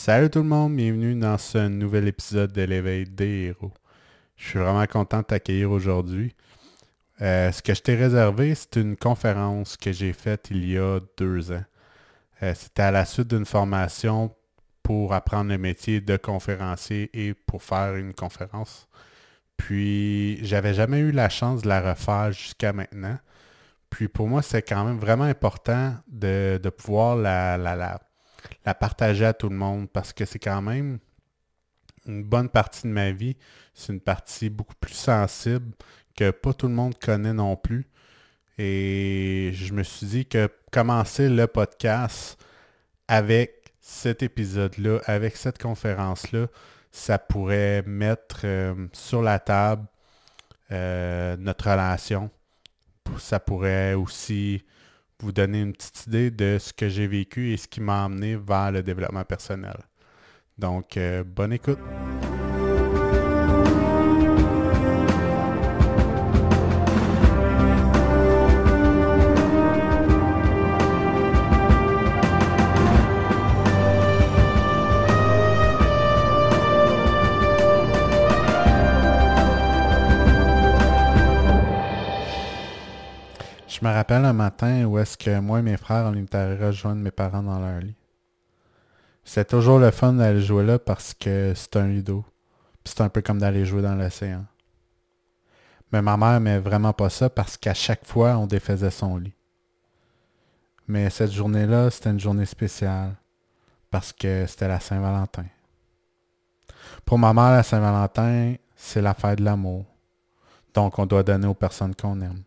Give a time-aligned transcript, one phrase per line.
[0.00, 3.72] Salut tout le monde, bienvenue dans ce nouvel épisode de l'éveil des héros.
[4.36, 6.36] Je suis vraiment content de t'accueillir aujourd'hui.
[7.20, 11.00] Euh, ce que je t'ai réservé, c'est une conférence que j'ai faite il y a
[11.16, 11.64] deux ans.
[12.44, 14.32] Euh, c'était à la suite d'une formation
[14.84, 18.88] pour apprendre le métier de conférencier et pour faire une conférence.
[19.56, 23.18] Puis, j'avais jamais eu la chance de la refaire jusqu'à maintenant.
[23.90, 27.98] Puis, pour moi, c'est quand même vraiment important de, pouvoir la, la, la,
[28.74, 30.98] partager à tout le monde parce que c'est quand même
[32.06, 33.36] une bonne partie de ma vie.
[33.74, 35.72] C'est une partie beaucoup plus sensible
[36.16, 37.86] que pas tout le monde connaît non plus.
[38.58, 42.38] Et je me suis dit que commencer le podcast
[43.06, 46.48] avec cet épisode-là, avec cette conférence-là,
[46.90, 49.86] ça pourrait mettre euh, sur la table
[50.72, 52.30] euh, notre relation.
[53.18, 54.64] Ça pourrait aussi
[55.20, 58.36] vous donner une petite idée de ce que j'ai vécu et ce qui m'a amené
[58.36, 59.76] vers le développement personnel.
[60.58, 61.78] Donc, euh, bonne écoute.
[83.88, 87.00] Me rappelle un matin où est-ce que moi et mes frères, on était allés rejoindre
[87.00, 87.94] mes parents dans leur lit.
[89.24, 92.24] C'est toujours le fun d'aller jouer là parce que c'est un lit d'eau.
[92.84, 94.44] c'est un peu comme d'aller jouer dans l'océan.
[95.92, 99.34] Mais ma mère n'aimait vraiment pas ça parce qu'à chaque fois, on défaisait son lit.
[100.86, 103.14] Mais cette journée-là, c'était une journée spéciale
[103.90, 105.46] parce que c'était la Saint-Valentin.
[107.04, 109.86] Pour ma mère, la Saint-Valentin, c'est la fête de l'amour.
[110.74, 112.42] Donc, on doit donner aux personnes qu'on aime.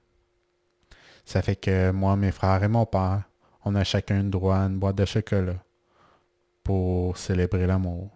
[1.26, 3.24] Ça fait que moi, mes frères et mon père,
[3.64, 5.64] on a chacun droit à une boîte de chocolat
[6.64, 8.10] pour célébrer l'amour.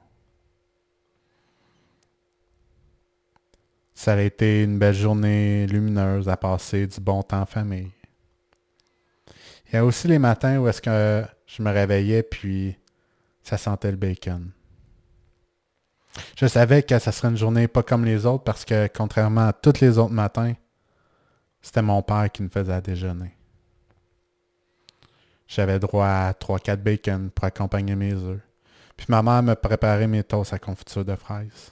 [3.93, 7.91] Ça a été une belle journée lumineuse à passer du bon temps en famille.
[9.67, 12.77] Il y a aussi les matins où est-ce que je me réveillais puis
[13.41, 14.51] ça sentait le bacon.
[16.37, 19.53] Je savais que ça serait une journée pas comme les autres parce que contrairement à
[19.53, 20.53] tous les autres matins,
[21.65, 23.31] c'était mon père qui me faisait déjeuner.
[25.47, 28.39] J'avais droit à 3-4 bacon pour accompagner mes œufs.
[28.95, 31.71] Puis ma mère me préparait mes toasts à confiture de fraises.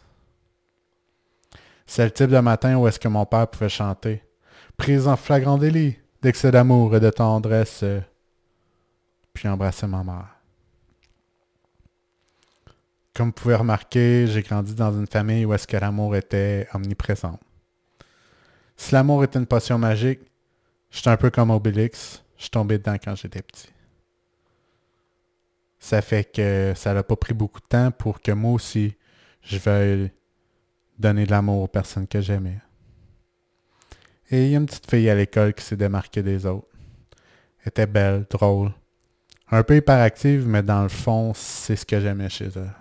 [1.86, 4.24] C'est le type de matin où est-ce que mon père pouvait chanter.
[4.78, 7.86] Prise en flagrant délit, d'excès d'amour et de tendresse.
[9.32, 10.40] Puis embrasser ma mère.
[13.14, 17.38] Comme vous pouvez remarquer, j'ai grandi dans une famille où est-ce que l'amour était omniprésent.
[18.84, 20.20] Si l'amour est une potion magique,
[20.92, 22.22] je suis un peu comme Obélix.
[22.38, 23.70] Je tombé dedans quand j'étais petit.
[25.80, 28.98] Ça fait que ça n'a pas pris beaucoup de temps pour que moi aussi,
[29.42, 30.12] je veuille
[31.00, 32.60] donner de l'amour aux personnes que j'aimais.
[34.30, 36.68] Et il y a une petite fille à l'école qui s'est démarquée des autres.
[37.62, 38.74] Elle était belle, drôle,
[39.50, 42.76] un peu hyperactive, mais dans le fond, c'est ce que j'aimais chez elle.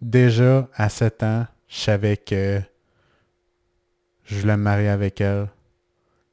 [0.00, 2.62] Déjà, à 7 ans, je savais que
[4.24, 5.48] je voulais me marier avec elle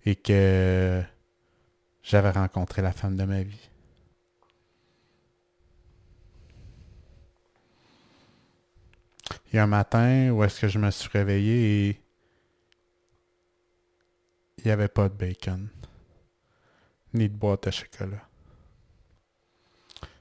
[0.06, 1.02] et que
[2.04, 3.70] j'avais rencontré la femme de ma vie.
[9.52, 12.02] Il y a un matin où est-ce que je me suis réveillé et
[14.58, 15.68] il n'y avait pas de bacon,
[17.14, 18.24] ni de boîte de chocolat.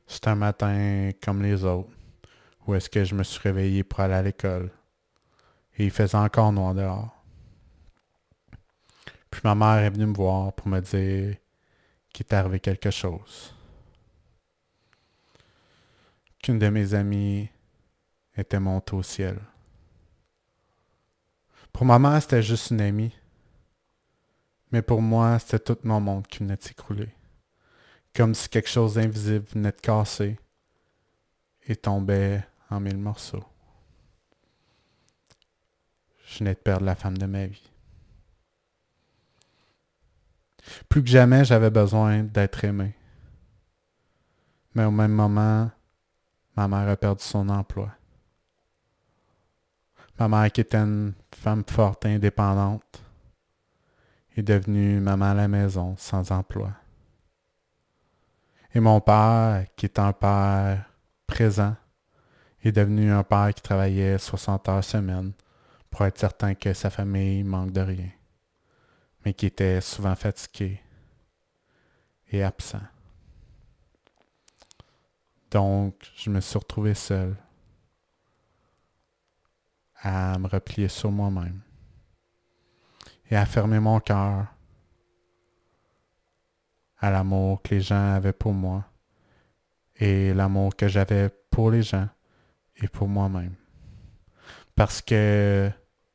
[0.07, 1.91] C'était un matin comme les autres,
[2.67, 4.71] où est-ce que je me suis réveillé pour aller à l'école.
[5.79, 7.20] Et il faisait encore noir dehors.
[9.31, 11.37] Puis ma mère est venue me voir pour me dire
[12.13, 13.55] qu'il est arrivé quelque chose.
[16.43, 17.49] Qu'une de mes amies
[18.37, 19.39] était montée au ciel.
[21.73, 23.15] Pour ma mère, c'était juste une amie.
[24.73, 27.11] Mais pour moi, c'était tout mon monde qui venait s'écrouler.
[28.15, 30.39] Comme si quelque chose d'invisible venait de casser
[31.67, 33.45] et tombait en mille morceaux.
[36.27, 37.70] Je venais de perdre la femme de ma vie.
[40.89, 42.95] Plus que jamais, j'avais besoin d'être aimé.
[44.75, 45.71] Mais au même moment,
[46.57, 47.91] ma mère a perdu son emploi.
[50.19, 53.03] Ma mère, qui était une femme forte et indépendante,
[54.37, 56.71] est devenue maman à la maison, sans emploi.
[58.75, 60.85] Et mon père, qui est un père
[61.27, 61.75] présent,
[62.63, 65.33] est devenu un père qui travaillait 60 heures semaine
[65.91, 68.11] pour être certain que sa famille manque de rien
[69.25, 70.81] mais qui était souvent fatigué
[72.31, 72.83] et absent.
[75.51, 77.37] Donc, je me suis retrouvé seul
[80.03, 81.61] à me replier sur moi-même
[83.31, 84.47] et à fermer mon cœur
[86.99, 88.85] à l'amour que les gens avaient pour moi
[89.97, 92.09] et l'amour que j'avais pour les gens
[92.77, 93.55] et pour moi-même.
[94.75, 95.71] Parce que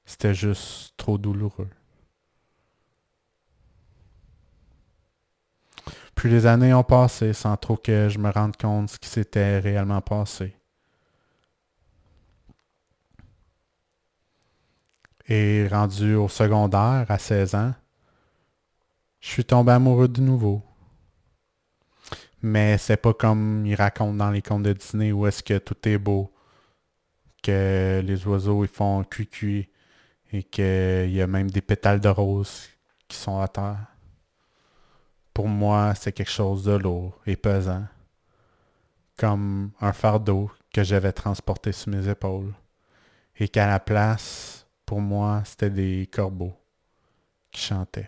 [0.06, 1.70] c'était juste trop douloureux.
[6.26, 10.02] Les années ont passé sans trop que je me rende compte ce qui s'était réellement
[10.02, 10.56] passé.
[15.28, 17.76] Et rendu au secondaire à 16 ans,
[19.20, 20.64] je suis tombé amoureux de nouveau.
[22.42, 25.88] Mais c'est pas comme ils racontent dans les contes de Disney où est-ce que tout
[25.88, 26.34] est beau,
[27.44, 29.70] que les oiseaux ils font cuit
[30.32, 32.68] et qu'il y a même des pétales de rose
[33.08, 33.95] qui sont à terre.
[35.36, 37.86] Pour moi, c'est quelque chose de lourd et pesant,
[39.18, 42.54] comme un fardeau que j'avais transporté sur mes épaules,
[43.36, 46.58] et qu'à la place, pour moi, c'était des corbeaux
[47.52, 48.08] qui chantaient.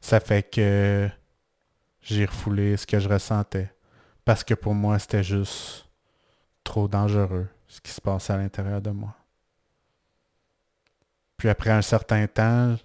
[0.00, 1.08] Ça fait que
[2.02, 3.72] j'ai refoulé ce que je ressentais,
[4.24, 5.88] parce que pour moi, c'était juste
[6.64, 9.14] trop dangereux ce qui se passait à l'intérieur de moi.
[11.36, 12.76] Puis après un certain temps,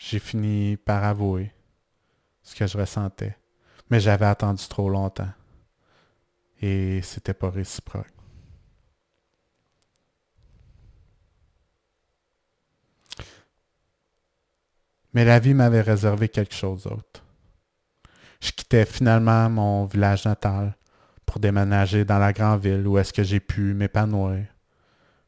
[0.00, 1.52] j'ai fini par avouer
[2.42, 3.36] ce que je ressentais.
[3.90, 5.30] Mais j'avais attendu trop longtemps.
[6.62, 8.06] Et c'était pas réciproque.
[15.12, 17.24] Mais la vie m'avait réservé quelque chose d'autre.
[18.40, 20.76] Je quittais finalement mon village natal
[21.26, 24.46] pour déménager dans la grande ville où est-ce que j'ai pu m'épanouir,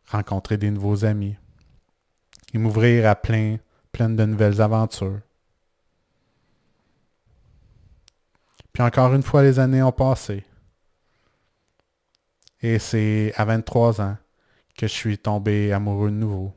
[0.06, 1.36] rencontrer des nouveaux amis
[2.54, 3.58] et m'ouvrir à plein
[3.92, 5.20] pleine de nouvelles aventures.
[8.72, 10.44] Puis encore une fois, les années ont passé.
[12.62, 14.16] Et c'est à 23 ans
[14.76, 16.54] que je suis tombé amoureux de nouveau.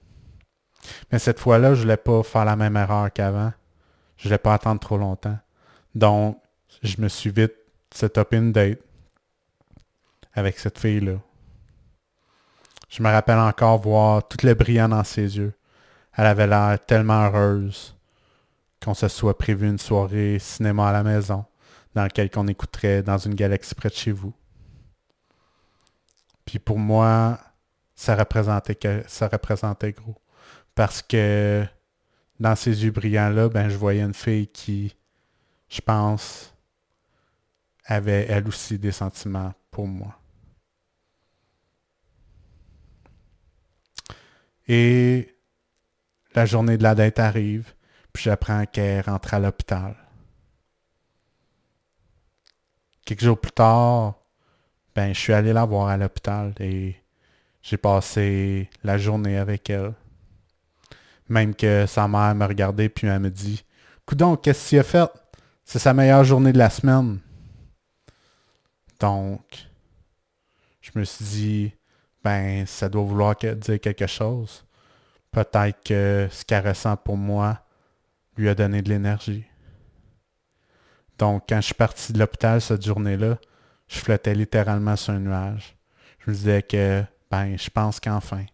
[1.11, 3.51] Mais cette fois-là, je ne voulais pas faire la même erreur qu'avant.
[4.17, 5.37] Je ne voulais pas attendre trop longtemps.
[5.93, 6.39] Donc,
[6.83, 7.55] je me suis vite
[7.91, 8.79] set up une date
[10.33, 11.19] avec cette fille-là.
[12.89, 15.53] Je me rappelle encore voir tout le brillant dans ses yeux.
[16.15, 17.95] Elle avait l'air tellement heureuse
[18.83, 21.45] qu'on se soit prévu une soirée cinéma à la maison,
[21.93, 24.33] dans laquelle on écouterait dans une galaxie près de chez vous.
[26.45, 27.39] Puis pour moi,
[27.95, 28.77] ça représentait,
[29.07, 30.21] ça gros.
[30.75, 31.65] Parce que
[32.39, 34.95] dans ces yeux brillants-là, ben, je voyais une fille qui,
[35.69, 36.53] je pense,
[37.85, 40.19] avait elle aussi des sentiments pour moi.
[44.67, 45.34] Et
[46.35, 47.73] la journée de la dette arrive,
[48.11, 49.95] puis j'apprends qu'elle rentre à l'hôpital.
[53.05, 54.15] Quelques jours plus tard,
[54.93, 56.95] ben, je suis allé la voir à l'hôpital et
[57.61, 59.93] j'ai passé la journée avec elle.
[61.29, 63.63] Même que sa mère me regardait puis elle me dit
[64.05, 65.09] Coudon, qu'est-ce qu'il a fait?
[65.63, 67.19] C'est sa meilleure journée de la semaine.
[68.99, 69.67] Donc,
[70.81, 71.73] je me suis dit,
[72.23, 74.65] ben, ça doit vouloir dire quelque chose
[75.35, 77.59] peut-être que ce qu'elle ressent pour moi
[78.37, 79.43] lui a donné de l'énergie.
[81.17, 83.37] Donc, quand je suis parti de l'hôpital cette journée-là,
[83.89, 85.75] je flottais littéralement sur un nuage.
[86.19, 88.45] Je me disais que, ben, je pense qu'enfin,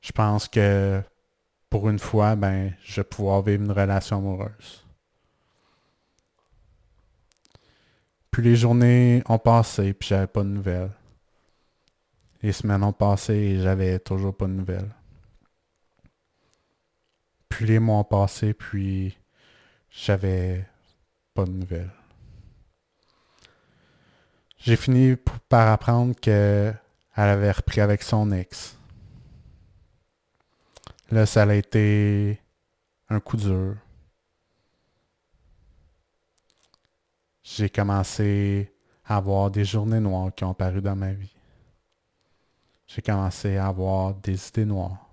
[0.00, 1.00] je pense que
[1.70, 4.84] pour une fois, ben, je vais pouvoir vivre une relation amoureuse.
[8.32, 10.90] Puis les journées ont passé, puis j'avais pas de nouvelles.
[12.42, 14.90] Les semaines ont passé et j'avais toujours pas de nouvelles.
[17.56, 19.16] Puis les mois passé, puis
[19.88, 20.68] j'avais
[21.32, 21.90] pas de nouvelles.
[24.58, 25.16] J'ai fini
[25.48, 26.78] par apprendre qu'elle
[27.14, 28.76] avait repris avec son ex.
[31.10, 32.38] Là, ça a été
[33.08, 33.76] un coup dur.
[37.42, 38.70] J'ai commencé
[39.02, 41.34] à avoir des journées noires qui ont paru dans ma vie.
[42.86, 45.05] J'ai commencé à avoir des idées noires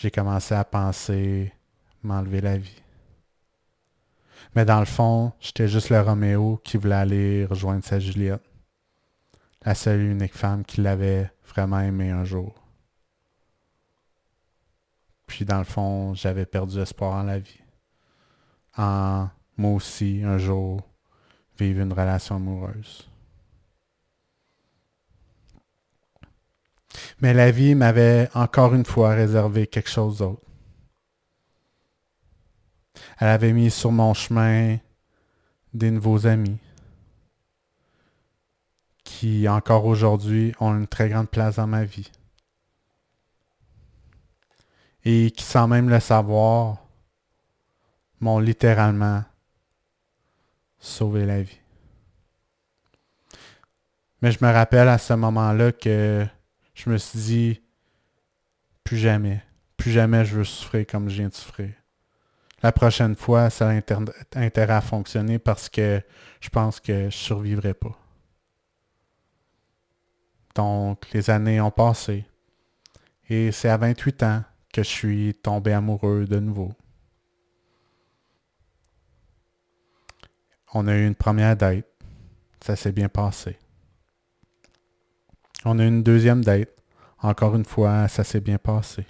[0.00, 1.52] j'ai commencé à penser
[2.04, 2.82] m'enlever la vie.
[4.54, 8.44] Mais dans le fond, j'étais juste le Roméo qui voulait aller rejoindre sa Juliette.
[9.64, 12.54] La seule et unique femme qui l'avait vraiment aimé un jour.
[15.26, 17.60] Puis dans le fond, j'avais perdu espoir en la vie.
[18.76, 20.80] En moi aussi, un jour,
[21.58, 23.10] vivre une relation amoureuse.
[27.20, 30.42] Mais la vie m'avait encore une fois réservé quelque chose d'autre.
[33.18, 34.78] Elle avait mis sur mon chemin
[35.74, 36.58] des nouveaux amis,
[39.04, 42.10] qui, encore aujourd'hui, ont une très grande place dans ma vie.
[45.04, 46.78] Et qui, sans même le savoir,
[48.20, 49.24] m'ont littéralement
[50.78, 51.58] sauvé la vie.
[54.20, 56.26] Mais je me rappelle à ce moment-là que
[56.78, 57.62] je me suis dit,
[58.84, 59.42] plus jamais,
[59.76, 61.72] plus jamais je veux souffrir comme je viens de souffrir.
[62.62, 63.80] La prochaine fois, ça a
[64.36, 66.00] intérêt à fonctionner parce que
[66.40, 67.98] je pense que je ne survivrai pas.
[70.54, 72.24] Donc, les années ont passé.
[73.28, 76.72] Et c'est à 28 ans que je suis tombé amoureux de nouveau.
[80.74, 81.86] On a eu une première date.
[82.60, 83.58] Ça s'est bien passé.
[85.64, 86.70] On a une deuxième date.
[87.20, 89.06] Encore une fois, ça s'est bien passé.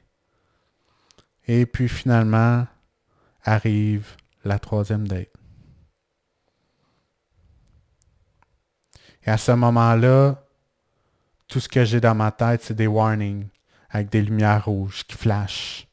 [1.47, 2.67] Et puis finalement,
[3.43, 5.33] arrive la troisième date.
[9.25, 10.43] Et à ce moment-là,
[11.49, 13.49] tout ce que j'ai dans ma tête, c'est des warnings
[13.91, 15.87] avec des lumières rouges qui flashent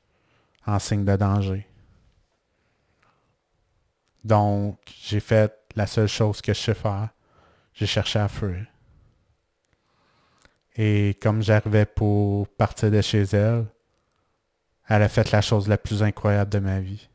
[0.66, 1.68] en signe de danger.
[4.24, 7.10] Donc, j'ai fait la seule chose que je sais faire.
[7.74, 8.66] J'ai cherché à fuir.
[10.76, 13.66] Et comme j'arrivais pour partir de chez elle,
[14.88, 17.08] elle a fait la chose la plus incroyable de ma vie.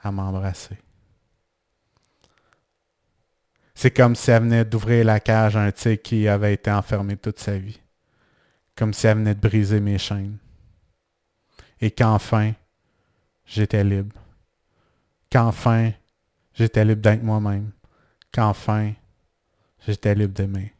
[0.00, 0.78] À m'embrasser.
[3.74, 7.16] C'est comme si elle venait d'ouvrir la cage à un tigre qui avait été enfermé
[7.16, 7.80] toute sa vie.
[8.76, 10.38] Comme si elle venait de briser mes chaînes.
[11.80, 12.52] Et qu'enfin,
[13.44, 14.16] j'étais libre.
[15.30, 15.92] Qu'enfin,
[16.54, 17.72] j'étais libre d'être moi-même.
[18.32, 18.94] Qu'enfin,
[19.86, 20.72] j'étais libre d'aimer.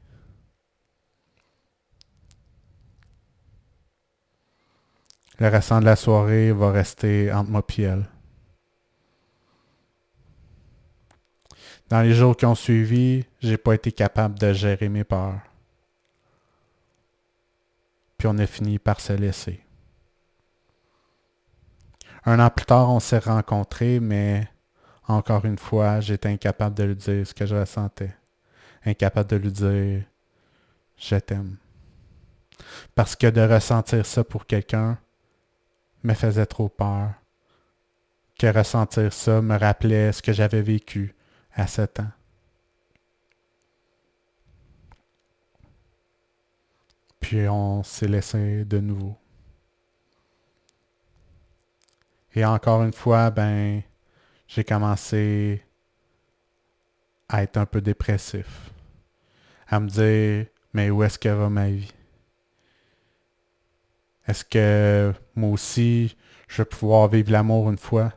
[5.38, 8.04] Le restant de la soirée va rester entre moi et.
[11.88, 15.40] Dans les jours qui ont suivi, j'ai pas été capable de gérer mes peurs.
[18.18, 19.64] Puis on a fini par se laisser.
[22.26, 24.48] Un an plus tard, on s'est rencontrés, mais
[25.06, 28.14] encore une fois, j'étais incapable de lui dire ce que je ressentais.
[28.84, 30.02] Incapable de lui dire
[30.96, 31.56] je t'aime.
[32.96, 34.98] Parce que de ressentir ça pour quelqu'un
[36.08, 37.10] me faisait trop peur.
[38.38, 41.14] Que ressentir ça me rappelait ce que j'avais vécu
[41.52, 42.10] à 7 ans.
[47.20, 49.16] Puis on s'est laissé de nouveau.
[52.34, 53.82] Et encore une fois, ben,
[54.46, 55.62] j'ai commencé
[57.28, 58.70] à être un peu dépressif.
[59.66, 61.92] À me dire, mais où est-ce que va ma vie?
[64.28, 66.14] Est-ce que moi aussi,
[66.48, 68.12] je vais pouvoir vivre l'amour une fois?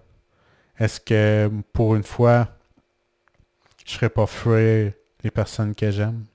[0.78, 2.50] Est-ce que pour une fois,
[3.86, 4.92] je ne serais pas fuir
[5.24, 6.26] les personnes que j'aime?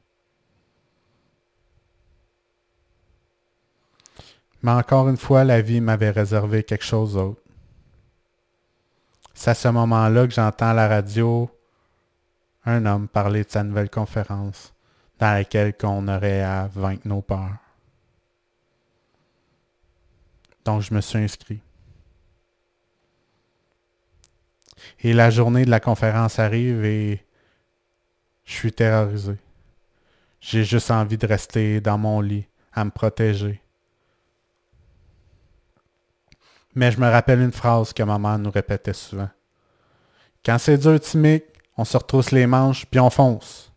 [4.63, 7.41] Mais encore une fois, la vie m'avait réservé quelque chose d'autre.
[9.35, 11.51] C'est à ce moment-là que j'entends à la radio
[12.65, 14.73] un homme parler de sa nouvelle conférence
[15.19, 17.66] dans laquelle on aurait à vaincre nos peurs.
[20.67, 21.61] Donc je me suis inscrit.
[25.01, 27.25] Et la journée de la conférence arrive et
[28.45, 29.37] je suis terrorisé.
[30.41, 33.61] J'ai juste envie de rester dans mon lit, à me protéger,
[36.75, 39.31] Mais je me rappelle une phrase que maman nous répétait souvent.
[40.45, 41.45] Quand c'est dur, Timic,
[41.79, 43.73] on se retrousse les manches puis on fonce.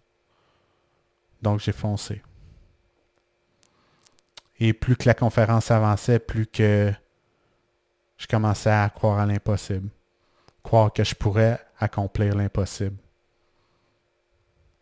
[1.41, 2.21] Donc j'ai foncé.
[4.59, 6.91] Et plus que la conférence avançait, plus que
[8.17, 9.89] je commençais à croire à l'impossible.
[10.61, 12.97] Croire que je pourrais accomplir l'impossible.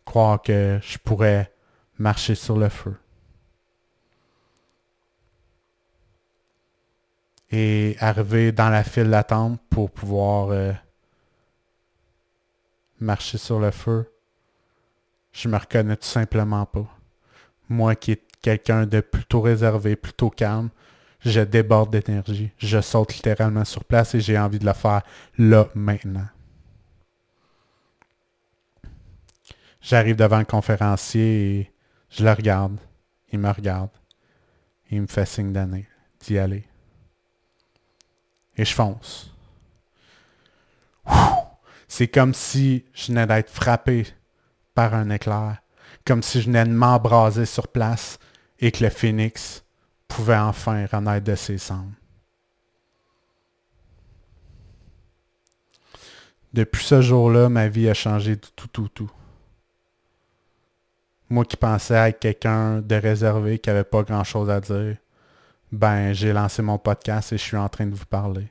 [0.04, 1.52] Croire que je pourrais
[1.98, 2.96] marcher sur le feu.
[7.50, 10.72] et arriver dans la file d'attente pour pouvoir euh,
[13.00, 14.10] marcher sur le feu,
[15.32, 16.86] je me reconnais tout simplement pas.
[17.68, 20.70] Moi qui quelqu'un de plutôt réservé, plutôt calme,
[21.20, 22.50] je déborde d'énergie.
[22.58, 25.02] Je saute littéralement sur place et j'ai envie de le faire
[25.36, 26.28] là, maintenant.
[29.80, 31.72] J'arrive devant le conférencier et
[32.10, 32.78] je le regarde.
[33.32, 33.90] Il me regarde.
[34.90, 35.52] Il me fait signe
[36.20, 36.68] d'y aller
[38.58, 39.32] et je fonce.
[41.86, 44.06] C'est comme si je venais d'être frappé
[44.74, 45.62] par un éclair,
[46.04, 48.18] comme si je venais de m'embraser sur place
[48.58, 49.64] et que le phénix
[50.08, 51.92] pouvait enfin renaître de ses cendres.
[56.52, 59.10] Depuis ce jour-là, ma vie a changé du tout, tout, tout.
[61.28, 64.96] Moi qui pensais être quelqu'un de réservé, qui n'avait pas grand-chose à dire,
[65.70, 68.48] ben j'ai lancé mon podcast et je suis en train de vous parler.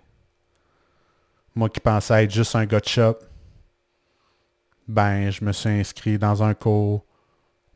[1.56, 3.18] Moi qui pensais être juste un gars de shop,
[4.88, 7.04] ben je me suis inscrit dans un cours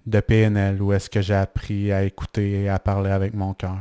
[0.06, 3.80] de PNL où est-ce que j'ai appris à écouter et à parler avec mon cœur.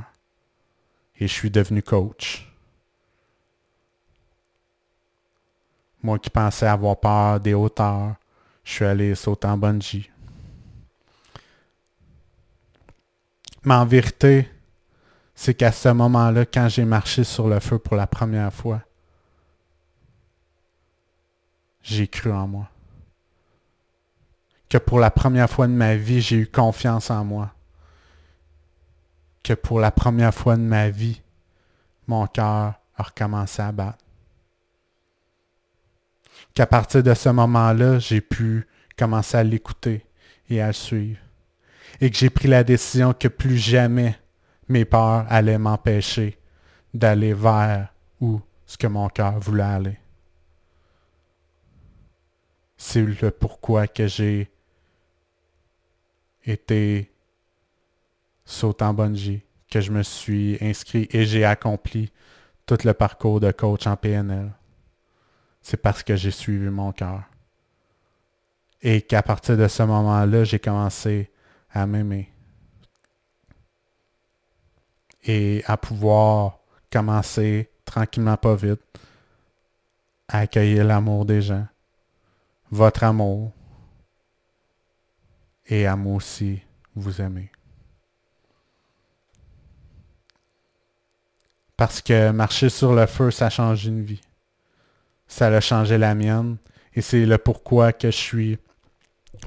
[1.19, 2.47] Et je suis devenu coach.
[6.03, 8.15] Moi qui pensais avoir peur des hauteurs,
[8.65, 10.11] je suis allé sauter en bungee.
[13.65, 14.49] Mais en vérité,
[15.35, 18.81] c'est qu'à ce moment-là, quand j'ai marché sur le feu pour la première fois,
[21.83, 22.71] j'ai cru en moi.
[24.71, 27.53] Que pour la première fois de ma vie, j'ai eu confiance en moi.
[29.43, 31.21] Que pour la première fois de ma vie,
[32.07, 33.99] mon cœur a recommencé à battre
[36.55, 40.05] qu'à partir de ce moment-là, j'ai pu commencer à l'écouter
[40.49, 41.19] et à le suivre.
[42.01, 44.19] Et que j'ai pris la décision que plus jamais
[44.69, 46.39] mes peurs allaient m'empêcher
[46.95, 49.99] d'aller vers où ce que mon cœur voulait aller.
[52.77, 54.51] C'est le pourquoi que j'ai
[56.51, 57.11] été
[58.45, 62.11] sautant bungee, que je me suis inscrit et j'ai accompli
[62.67, 64.53] tout le parcours de coach en PNL
[65.63, 67.23] c'est parce que j'ai suivi mon cœur.
[68.83, 71.31] Et qu'à partir de ce moment-là, j'ai commencé
[71.71, 72.33] à m'aimer.
[75.25, 78.81] Et à pouvoir commencer tranquillement, pas vite,
[80.29, 81.67] à accueillir l'amour des gens,
[82.71, 83.53] votre amour,
[85.71, 86.61] et à moi aussi
[86.95, 87.51] vous aimer.
[91.79, 94.21] Parce que marcher sur le feu, ça change une vie
[95.31, 96.59] ça a changé la mienne.
[96.93, 98.59] Et c'est le pourquoi que je suis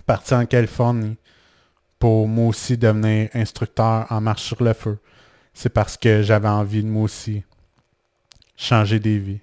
[0.07, 1.17] parti en Californie
[1.99, 4.97] pour moi aussi devenir instructeur en marche sur le feu.
[5.53, 7.43] C'est parce que j'avais envie de moi aussi
[8.55, 9.41] changer des vies.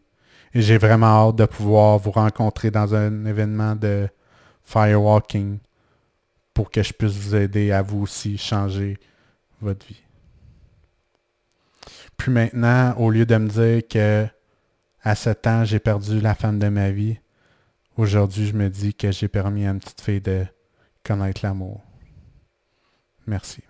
[0.55, 4.09] Et j'ai vraiment hâte de pouvoir vous rencontrer dans un événement de
[4.65, 5.59] firewalking
[6.61, 8.99] pour que je puisse vous aider à vous aussi changer
[9.63, 10.03] votre vie.
[12.19, 14.27] Puis maintenant, au lieu de me dire que
[15.03, 17.19] à 7 ans, j'ai perdu la femme de ma vie.
[17.97, 20.45] Aujourd'hui, je me dis que j'ai permis à une petite fille de
[21.03, 21.81] connaître l'amour.
[23.27, 23.63] Merci.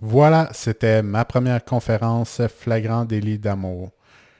[0.00, 3.90] Voilà, c'était ma première conférence flagrant délit d'amour.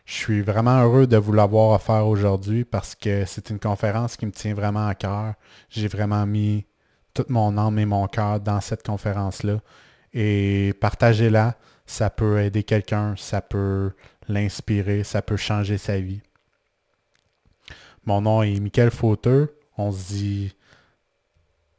[0.05, 4.27] Je suis vraiment heureux de vous l'avoir offert aujourd'hui parce que c'est une conférence qui
[4.27, 5.35] me tient vraiment à cœur.
[5.71, 6.67] J'ai vraiment mis
[7.15, 9.61] toute mon âme et mon cœur dans cette conférence-là
[10.13, 11.57] et partagez-la.
[11.87, 13.93] Ça peut aider quelqu'un, ça peut
[14.29, 16.23] l'inspirer, ça peut changer sa vie.
[18.07, 19.55] Mon nom est Michael Fauteux.
[19.77, 20.57] On se dit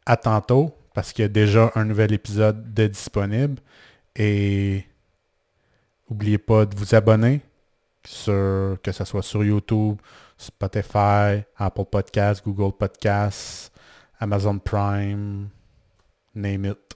[0.05, 3.61] à tantôt parce qu'il y a déjà un nouvel épisode de disponible.
[4.15, 4.85] Et
[6.09, 7.41] n'oubliez pas de vous abonner,
[8.07, 9.97] sur, que ce soit sur YouTube,
[10.37, 13.71] Spotify, Apple Podcasts, Google Podcasts,
[14.19, 15.49] Amazon Prime,
[16.33, 16.95] name it.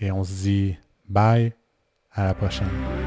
[0.00, 0.76] Et on se dit
[1.08, 1.52] bye,
[2.12, 3.05] à la prochaine.